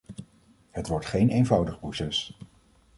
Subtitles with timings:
[0.71, 2.37] Het wordt geen eenvoudig proces.